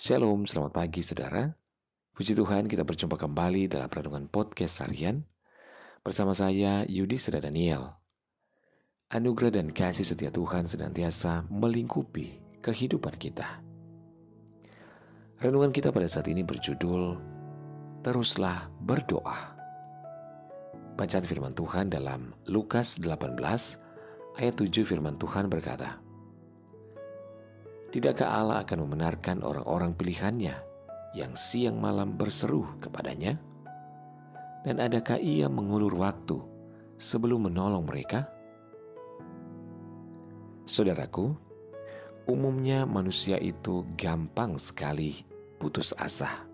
Shalom, 0.00 0.48
selamat 0.48 0.72
pagi 0.72 1.04
saudara. 1.04 1.52
Puji 2.16 2.32
Tuhan 2.32 2.64
kita 2.64 2.80
berjumpa 2.80 3.20
kembali 3.20 3.68
dalam 3.68 3.92
Renungan 3.92 4.24
Podcast 4.24 4.80
Harian 4.80 5.20
bersama 6.00 6.32
saya 6.32 6.88
Yudi 6.88 7.20
Seda 7.20 7.44
Daniel. 7.44 8.00
Anugerah 9.12 9.60
dan 9.60 9.68
kasih 9.68 10.08
setia 10.08 10.32
Tuhan 10.32 10.64
senantiasa 10.64 11.44
melingkupi 11.52 12.40
kehidupan 12.64 13.20
kita. 13.20 13.60
Renungan 15.44 15.76
kita 15.76 15.92
pada 15.92 16.08
saat 16.08 16.24
ini 16.32 16.40
berjudul 16.40 17.20
Teruslah 18.00 18.72
Berdoa. 18.80 19.52
Bacaan 20.96 21.24
firman 21.28 21.52
Tuhan 21.52 21.92
dalam 21.92 22.32
Lukas 22.48 22.96
18 22.96 23.36
ayat 24.40 24.54
7 24.56 24.88
firman 24.88 25.20
Tuhan 25.20 25.52
berkata, 25.52 26.00
Tidakkah 27.92 28.24
Allah 28.24 28.64
akan 28.64 28.88
membenarkan 28.88 29.44
orang-orang 29.44 29.92
pilihannya 29.92 30.56
yang 31.12 31.36
siang 31.36 31.76
malam 31.76 32.16
berseru 32.16 32.64
kepadanya? 32.80 33.36
Dan 34.64 34.80
adakah 34.80 35.20
ia 35.20 35.44
mengulur 35.44 35.92
waktu 36.00 36.40
sebelum 36.96 37.52
menolong 37.52 37.84
mereka? 37.84 38.24
Saudaraku, 40.64 41.36
umumnya 42.24 42.88
manusia 42.88 43.36
itu 43.36 43.84
gampang 44.00 44.56
sekali 44.56 45.28
putus 45.60 45.92
asa. 46.00 46.48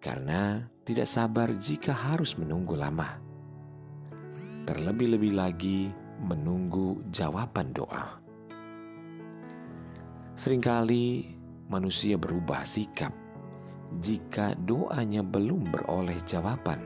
Karena 0.00 0.64
tidak 0.88 1.04
sabar 1.04 1.52
jika 1.60 1.92
harus 1.92 2.40
menunggu 2.40 2.80
lama. 2.80 3.20
Terlebih-lebih 4.64 5.36
lagi 5.36 5.92
menunggu 6.16 7.04
jawaban 7.12 7.76
doa. 7.76 8.21
Seringkali 10.32 11.28
manusia 11.68 12.16
berubah 12.16 12.64
sikap 12.64 13.12
jika 14.00 14.56
doanya 14.64 15.20
belum 15.20 15.68
beroleh 15.68 16.16
jawaban, 16.24 16.80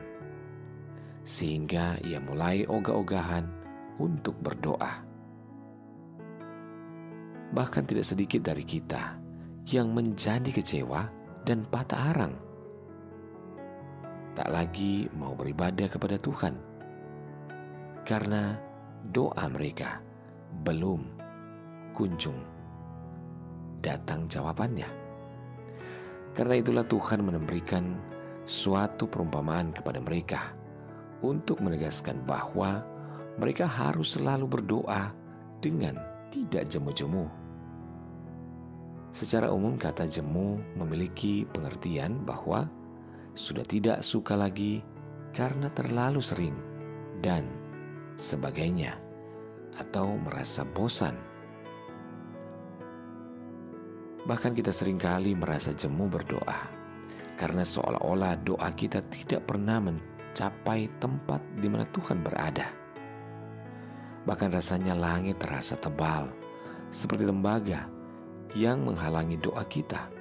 sehingga 1.23 1.95
ia 2.03 2.19
mulai 2.19 2.67
ogah-ogahan 2.67 3.47
untuk 4.03 4.35
berdoa. 4.43 4.99
Bahkan 7.55 7.83
tidak 7.87 8.03
sedikit 8.03 8.43
dari 8.43 8.67
kita 8.67 9.15
yang 9.71 9.95
menjadi 9.95 10.51
kecewa 10.51 11.07
dan 11.47 11.63
patah 11.71 12.11
arang. 12.11 12.35
Tak 14.35 14.51
lagi 14.51 15.07
mau 15.15 15.31
beribadah 15.31 15.87
kepada 15.87 16.19
Tuhan 16.19 16.59
karena 18.03 18.59
doa 19.07 19.47
mereka 19.47 20.03
belum 20.67 21.07
kunjung 21.95 22.56
datang 23.81 24.25
jawabannya. 24.29 24.87
Karena 26.37 26.55
itulah 26.61 26.85
Tuhan 26.85 27.25
memberikan 27.25 27.97
suatu 28.45 29.09
perumpamaan 29.09 29.73
kepada 29.73 29.97
mereka 29.97 30.53
untuk 31.25 31.59
menegaskan 31.65 32.21
bahwa 32.23 32.85
mereka 33.41 33.65
harus 33.65 34.17
selalu 34.17 34.45
berdoa 34.45 35.11
dengan 35.61 35.97
tidak 36.29 36.69
jemu-jemu. 36.69 37.25
Secara 39.11 39.49
umum 39.49 39.81
kata 39.81 40.05
jemu 40.05 40.61
memiliki 40.77 41.41
pengertian 41.49 42.21
bahwa 42.21 42.69
sudah 43.33 43.65
tidak 43.65 44.05
suka 44.05 44.37
lagi 44.37 44.85
karena 45.33 45.69
terlalu 45.73 46.21
sering 46.21 46.53
dan 47.21 47.45
sebagainya 48.17 48.97
atau 49.77 50.17
merasa 50.17 50.65
bosan 50.65 51.17
Bahkan 54.27 54.51
kita 54.59 54.75
sering 54.75 54.99
kali 54.99 55.39
merasa 55.39 55.71
jemu 55.71 56.11
berdoa 56.11 56.67
karena 57.39 57.63
seolah-olah 57.63 58.35
doa 58.43 58.67
kita 58.75 58.99
tidak 59.07 59.47
pernah 59.47 59.79
mencapai 59.79 60.91
tempat 60.99 61.39
di 61.55 61.71
mana 61.71 61.87
Tuhan 61.95 62.19
berada. 62.19 62.67
Bahkan 64.27 64.51
rasanya 64.51 64.99
langit 64.99 65.39
terasa 65.39 65.79
tebal 65.79 66.27
seperti 66.91 67.23
tembaga 67.23 67.87
yang 68.51 68.83
menghalangi 68.83 69.39
doa 69.39 69.63
kita. 69.63 70.11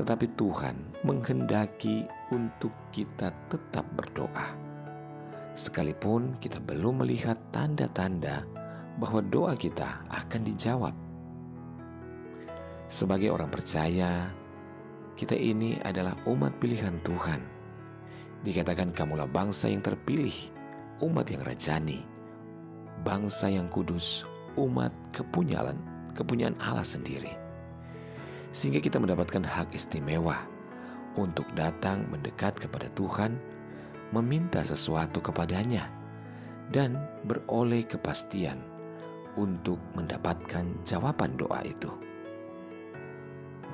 Tetapi 0.00 0.24
Tuhan 0.40 1.04
menghendaki 1.04 2.08
untuk 2.32 2.72
kita 2.88 3.36
tetap 3.52 3.84
berdoa. 3.92 4.56
Sekalipun 5.52 6.40
kita 6.40 6.56
belum 6.60 7.04
melihat 7.04 7.36
tanda-tanda 7.52 8.48
bahwa 8.96 9.20
doa 9.20 9.52
kita 9.52 10.04
akan 10.08 10.40
dijawab. 10.40 11.05
Sebagai 12.86 13.34
orang 13.34 13.50
percaya, 13.50 14.30
kita 15.18 15.34
ini 15.34 15.74
adalah 15.82 16.14
umat 16.30 16.54
pilihan 16.62 17.02
Tuhan. 17.02 17.42
Dikatakan 18.46 18.94
kamulah 18.94 19.26
bangsa 19.26 19.66
yang 19.66 19.82
terpilih, 19.82 20.34
umat 21.02 21.26
yang 21.26 21.42
rajani, 21.42 22.06
bangsa 23.02 23.50
yang 23.50 23.66
kudus, 23.66 24.22
umat 24.54 24.94
kepunyaan, 25.10 25.74
kepunyaan 26.14 26.54
Allah 26.62 26.86
sendiri. 26.86 27.34
Sehingga 28.54 28.78
kita 28.78 29.02
mendapatkan 29.02 29.42
hak 29.42 29.74
istimewa 29.74 30.46
untuk 31.18 31.48
datang 31.58 32.06
mendekat 32.06 32.54
kepada 32.54 32.86
Tuhan, 32.94 33.34
meminta 34.14 34.62
sesuatu 34.62 35.18
kepadanya, 35.18 35.90
dan 36.70 37.02
beroleh 37.26 37.82
kepastian 37.82 38.62
untuk 39.34 39.82
mendapatkan 39.98 40.70
jawaban 40.86 41.34
doa 41.34 41.66
itu. 41.66 42.05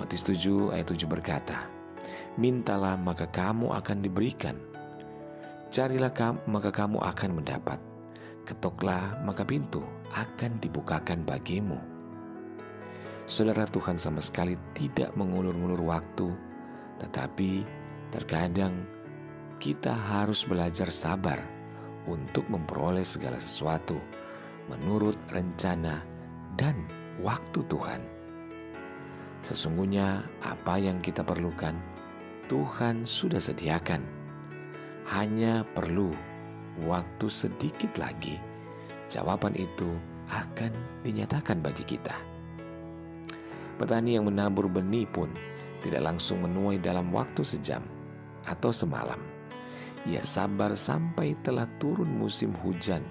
Matius 0.01 0.25
7 0.25 0.73
ayat 0.73 0.89
7 0.89 1.05
berkata, 1.05 1.69
Mintalah 2.41 2.97
maka 2.97 3.29
kamu 3.29 3.77
akan 3.77 3.99
diberikan. 4.01 4.57
Carilah 5.69 6.13
kamu 6.13 6.41
maka 6.49 6.73
kamu 6.73 7.01
akan 7.01 7.31
mendapat. 7.41 7.81
Ketoklah 8.49 9.21
maka 9.25 9.45
pintu 9.45 9.85
akan 10.13 10.61
dibukakan 10.61 11.25
bagimu. 11.25 11.77
Saudara 13.29 13.65
Tuhan 13.69 13.97
sama 13.97 14.21
sekali 14.21 14.59
tidak 14.77 15.15
mengulur-ulur 15.17 15.81
waktu, 15.89 16.33
tetapi 17.01 17.65
terkadang 18.13 18.85
kita 19.63 19.95
harus 19.95 20.43
belajar 20.43 20.91
sabar 20.91 21.39
untuk 22.11 22.43
memperoleh 22.51 23.07
segala 23.07 23.39
sesuatu 23.39 23.97
menurut 24.67 25.15
rencana 25.31 26.03
dan 26.59 26.75
waktu 27.23 27.63
Tuhan. 27.71 28.22
Sesungguhnya 29.43 30.23
apa 30.39 30.79
yang 30.79 31.03
kita 31.03 31.27
perlukan 31.27 31.75
Tuhan 32.47 33.03
sudah 33.03 33.43
sediakan. 33.43 34.03
Hanya 35.11 35.67
perlu 35.75 36.15
waktu 36.87 37.27
sedikit 37.29 37.99
lagi 37.99 38.39
jawaban 39.13 39.53
itu 39.59 39.93
akan 40.33 40.73
dinyatakan 41.05 41.61
bagi 41.61 41.85
kita. 41.85 42.17
Petani 43.77 44.17
yang 44.17 44.31
menabur 44.31 44.71
benih 44.71 45.05
pun 45.05 45.29
tidak 45.85 46.07
langsung 46.07 46.41
menuai 46.47 46.81
dalam 46.81 47.13
waktu 47.13 47.45
sejam 47.45 47.85
atau 48.49 48.73
semalam. 48.73 49.21
Ia 50.09 50.23
sabar 50.25 50.75
sampai 50.75 51.37
telah 51.47 51.69
turun 51.79 52.09
musim 52.09 52.55
hujan, 52.65 53.05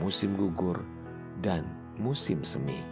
musim 0.00 0.36
gugur, 0.36 0.80
dan 1.40 1.64
musim 1.96 2.44
semi. 2.44 2.89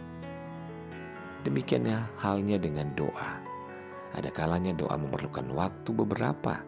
Demikiannya 1.47 2.19
halnya 2.19 2.59
dengan 2.59 2.91
doa. 2.99 3.39
Ada 4.11 4.33
kalanya 4.33 4.75
doa 4.75 4.99
memerlukan 4.99 5.47
waktu 5.55 5.89
beberapa 5.95 6.59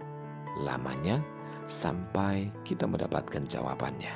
lamanya 0.62 1.20
sampai 1.68 2.52
kita 2.64 2.88
mendapatkan 2.88 3.44
jawabannya. 3.48 4.14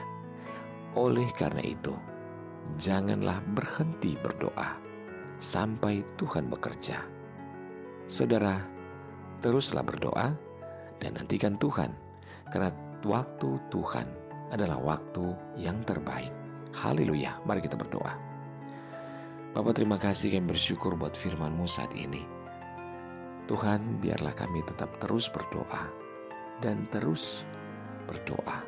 Oleh 0.96 1.28
karena 1.36 1.60
itu, 1.60 1.92
janganlah 2.80 3.44
berhenti 3.52 4.16
berdoa 4.20 4.80
sampai 5.44 6.00
Tuhan 6.16 6.48
bekerja. 6.48 7.04
Saudara, 8.08 8.64
teruslah 9.44 9.84
berdoa 9.84 10.32
dan 11.04 11.12
nantikan 11.20 11.60
Tuhan, 11.60 11.92
karena 12.54 12.72
waktu 13.04 13.60
Tuhan 13.68 14.08
adalah 14.56 14.80
waktu 14.80 15.36
yang 15.60 15.84
terbaik. 15.84 16.32
Haleluya, 16.72 17.40
mari 17.44 17.60
kita 17.66 17.76
berdoa. 17.76 18.35
Bapak 19.56 19.80
terima 19.80 19.96
kasih 19.96 20.36
kami 20.36 20.52
bersyukur 20.52 21.00
buat 21.00 21.16
firman-Mu 21.16 21.64
saat 21.64 21.96
ini. 21.96 22.28
Tuhan 23.48 24.04
biarlah 24.04 24.36
kami 24.36 24.60
tetap 24.68 24.92
terus 25.00 25.32
berdoa 25.32 25.88
dan 26.60 26.84
terus 26.92 27.48
berdoa 28.04 28.68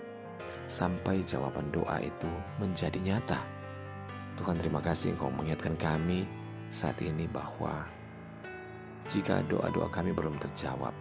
sampai 0.72 1.28
jawaban 1.28 1.68
doa 1.76 2.00
itu 2.00 2.32
menjadi 2.64 2.96
nyata. 3.04 3.36
Tuhan 4.40 4.64
terima 4.64 4.80
kasih 4.80 5.12
Engkau 5.12 5.28
mengingatkan 5.28 5.76
kami 5.76 6.24
saat 6.72 7.04
ini 7.04 7.28
bahwa 7.28 7.84
jika 9.12 9.44
doa-doa 9.44 9.92
kami 9.92 10.16
belum 10.16 10.40
terjawab, 10.40 10.96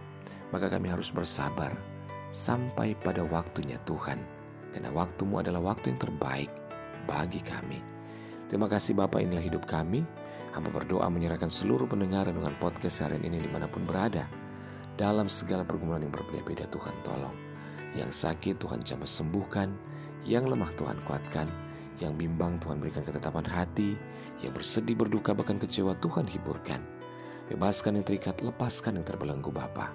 maka 0.51 0.67
kami 0.67 0.91
harus 0.91 1.15
bersabar 1.15 1.71
sampai 2.35 2.91
pada 2.99 3.23
waktunya 3.23 3.79
Tuhan. 3.87 4.19
Karena 4.75 4.91
waktumu 4.91 5.39
adalah 5.39 5.71
waktu 5.71 5.95
yang 5.95 6.11
terbaik 6.11 6.51
bagi 7.07 7.39
kami. 7.39 7.96
Terima 8.47 8.71
kasih 8.71 8.95
Bapak 8.95 9.19
inilah 9.19 9.43
hidup 9.43 9.67
kami. 9.67 10.07
Hamba 10.55 10.71
berdoa 10.71 11.11
menyerahkan 11.11 11.51
seluruh 11.51 11.83
pendengar 11.83 12.31
dengan 12.31 12.55
podcast 12.63 13.03
hari 13.03 13.19
ini 13.19 13.43
di 13.43 13.49
mana 13.51 13.67
pun 13.67 13.83
berada. 13.83 14.23
Dalam 14.95 15.27
segala 15.27 15.67
pergumulan 15.67 16.07
yang 16.07 16.15
berbeda-beda 16.15 16.63
Tuhan 16.71 16.95
tolong. 17.03 17.35
Yang 17.93 18.23
sakit 18.23 18.63
Tuhan 18.63 18.81
jamah 18.87 19.05
sembuhkan, 19.05 19.75
yang 20.23 20.47
lemah 20.47 20.71
Tuhan 20.79 20.95
kuatkan, 21.03 21.51
yang 21.99 22.15
bimbang 22.15 22.57
Tuhan 22.63 22.79
berikan 22.79 23.03
ketetapan 23.03 23.43
hati, 23.43 23.99
yang 24.39 24.55
bersedih 24.55 24.95
berduka 24.95 25.35
bahkan 25.35 25.59
kecewa 25.59 25.99
Tuhan 25.99 26.23
hiburkan. 26.25 26.79
Bebaskan 27.51 27.99
yang 27.99 28.05
terikat, 28.07 28.39
lepaskan 28.39 28.95
yang 28.95 29.05
terbelenggu 29.05 29.51
Bapa. 29.51 29.91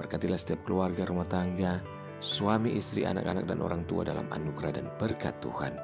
Berkatilah 0.00 0.40
setiap 0.40 0.64
keluarga 0.64 1.04
rumah 1.04 1.28
tangga, 1.28 1.84
suami, 2.24 2.80
istri, 2.80 3.04
anak-anak 3.04 3.44
dan 3.44 3.60
orang 3.60 3.84
tua 3.84 4.08
dalam 4.08 4.24
anugerah 4.32 4.80
dan 4.80 4.88
berkat 4.96 5.36
Tuhan. 5.44 5.76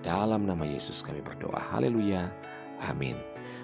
Dalam 0.00 0.46
nama 0.46 0.62
Yesus 0.62 1.02
kami 1.02 1.20
berdoa. 1.20 1.58
Haleluya. 1.72 2.30
Amin. 2.84 3.16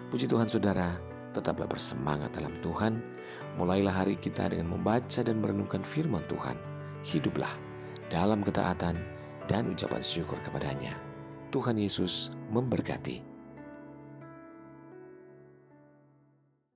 Puji 0.08 0.28
Tuhan 0.28 0.48
saudara, 0.48 0.96
tetaplah 1.32 1.64
bersemangat 1.64 2.32
dalam 2.36 2.52
Tuhan. 2.60 3.00
Mulailah 3.56 4.04
hari 4.04 4.16
kita 4.16 4.52
dengan 4.52 4.76
membaca 4.76 5.20
dan 5.24 5.40
merenungkan 5.40 5.84
firman 5.84 6.24
Tuhan. 6.28 6.56
Hiduplah 7.04 7.52
dalam 8.12 8.44
ketaatan 8.44 8.96
dan 9.48 9.72
ucapan 9.72 10.04
syukur 10.04 10.36
kepadanya. 10.44 10.96
Tuhan 11.52 11.76
Yesus 11.76 12.32
memberkati. 12.52 13.31